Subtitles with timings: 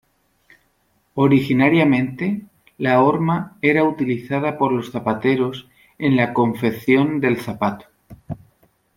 [1.13, 2.41] Originariamente,
[2.79, 7.85] la horma era utilizada por los zapateros en la confección del zapato.